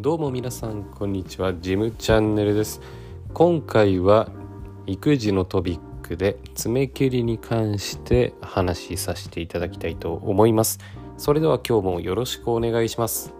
[0.00, 1.52] どうも皆さんこんにちは。
[1.52, 2.80] ジムチャンネルです。
[3.34, 4.30] 今回は
[4.86, 10.78] 育児のトピックで爪切りに関して話しさせていただきたいと思います。
[11.18, 13.34] それでは今日もよろしくお願いします。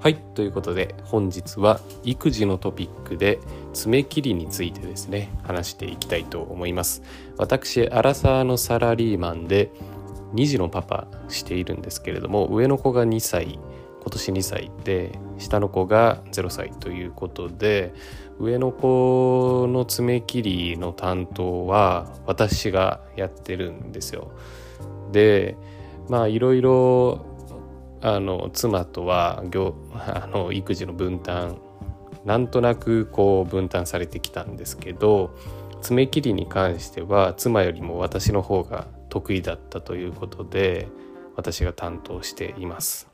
[0.00, 3.38] はいということで本日は育児のトピックで
[3.72, 7.02] 爪切りについてですね話していきたいと思います。
[7.38, 9.72] 私アラサーのサラリーマンで
[10.34, 13.58] 2児のパパしているんですけれども上の子が2歳。
[14.00, 17.92] 今年2歳で下の子が0歳ということで
[18.38, 24.32] 上の子の爪切りの担当は私がやってるんですよ。
[25.12, 25.56] で
[26.08, 27.26] まあいろいろ
[28.00, 31.58] あの妻とは業あの育児の分担
[32.24, 35.36] なんとなくこう分担されてきたんですけど
[35.82, 40.88] 爪切りに関しては妻よりも私の方が得意だったということで
[41.36, 43.09] 私が担当しています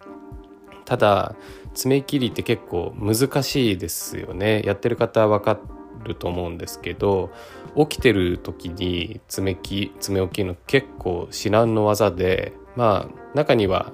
[0.87, 1.37] ただ
[1.75, 4.63] 爪切りって結構難しいですよね。
[4.65, 5.61] やってる方は分か
[6.05, 7.31] ると思うんですけど
[7.77, 13.93] 起きてる時に爪き爪置きの結構至難の技でまあ中には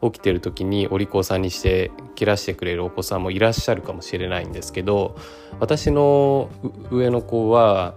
[0.00, 5.16] 起きてる時にお利口さんにして切らしてくれるお子さんもいらっしゃるかもしれないんですけど
[5.60, 6.50] 私の
[6.90, 7.94] 上の子は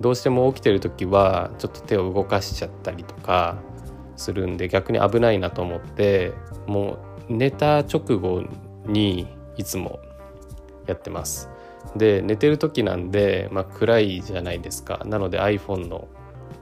[0.00, 3.56] どうしても起きてる時はちょっと手を動かしちゃったりとか
[4.16, 6.32] するんで逆に危ないなと思って
[6.66, 8.44] もう寝た直後
[8.86, 10.00] にいつも
[10.86, 11.48] やってます。
[11.96, 16.08] で寝てる時なんで、まあ、暗いじゃないですかなので iPhone の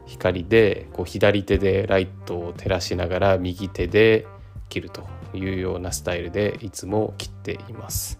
[0.06, 4.26] 光でこう左手でライトを照らしながら右手で
[4.68, 8.18] 切るというようなスタイルでいつも切っています。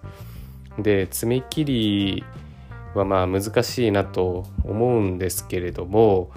[0.78, 2.25] で爪切り
[2.94, 6.30] はまあ難しいなと思うんですけれども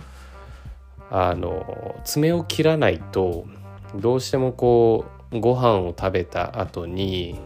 [1.12, 3.46] あの爪を切らないと
[3.96, 7.40] どうしてもこうご飯を食べた後に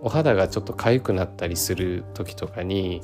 [0.00, 3.02] お肌がちょっと痒くなったりする時とかに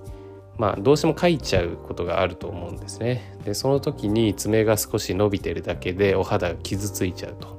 [0.56, 3.36] まあどうしてもかいちゃうことがあると思うんですね。
[3.44, 7.58] でその時に爪が少し伸びてるだけでお肌が傷ついちゃうと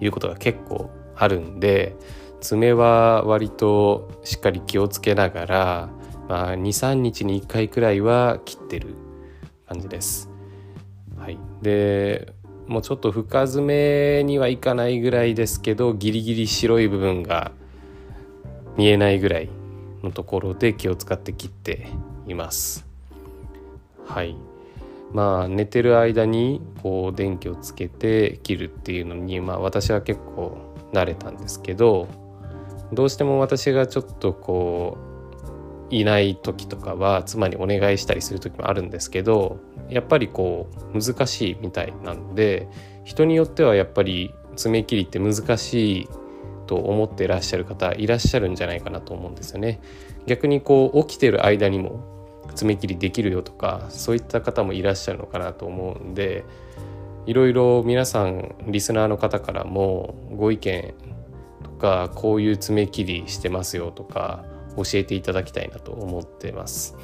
[0.00, 1.96] いうことが結構あるんで
[2.40, 5.90] 爪は割としっかり気をつけながら
[6.28, 8.94] まあ、23日に1回くらいは切ってる
[9.68, 10.30] 感じです。
[11.16, 12.32] はい、で
[12.66, 17.52] もうちょっと深爪にはいかないぐらいですけどギリギリ白い部分が
[18.76, 19.48] 見えないぐらい
[20.02, 21.88] のところで気を使って切って
[22.26, 22.86] います。
[24.06, 24.36] はい
[25.12, 30.58] まあ寝てる間にこう電気をつけて切るっていうのにまあ私は結構
[30.92, 32.08] 慣れたんですけど
[32.92, 35.13] どうしても私がちょっとこう
[35.90, 39.58] いない時とかは妻にお願いしたりする時もあるんですけど
[39.88, 42.68] やっぱりこう難しいみたいなので
[43.04, 46.08] 人によってはやっぱり爪切りって難しい
[46.66, 49.80] と思っていらっしゃる方いらっしゃるんじゃないかなと思うんですよね。
[50.26, 52.02] 逆にこう起きてる間にも
[52.54, 56.44] 爪切りできるよとかそういった方もいらっしゃるのかなと思うんで
[57.26, 60.94] いろいろ皆さんリスナーの方からもご意見
[61.62, 64.44] とかこういう爪切りしてますよとか
[64.76, 66.96] 教えていただきたいなと思ってます。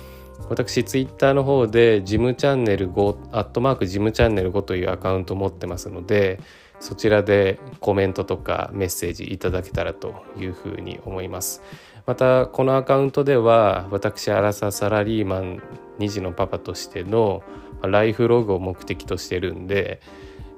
[0.49, 6.41] 私ツイッターの方でジムチャンネル5アットマークジムチャンネル5というアカウントを持ってますので
[6.81, 11.63] そちらでコメントとかメッセージいただけたらというふうに思います
[12.07, 15.63] またこのアカウントでは私アラササラリーマン
[15.99, 17.43] 2児のパパとしての
[17.83, 20.01] ライフログを目的としてるんで、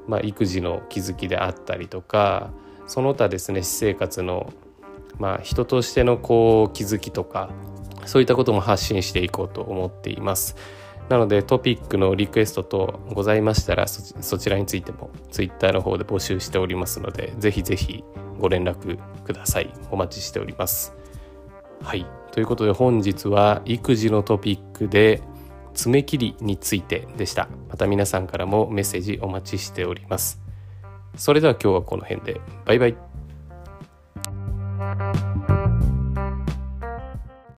[0.07, 2.53] まあ、育児の気づきであったりとか
[2.87, 4.53] その他ですね私生活の
[5.19, 7.51] まあ、人としてのこう気づきとか
[8.07, 10.57] そういったことも発信していこうと思っています。
[11.09, 18.03] なのでトピックのリクエストとございましたらそちらについても Twitter の方で募集しておりますのでぜひぜひ
[18.39, 19.73] ご連絡ください。
[19.91, 20.95] お待ちしております。
[21.83, 22.07] はい。
[22.31, 25.23] ということで本日は育児のトピックで
[25.75, 27.49] 爪切りについてでした。
[27.69, 30.41] また皆さんからもメッセージお待ちしております。
[31.17, 33.12] それでは今日はこの辺でバイバイ。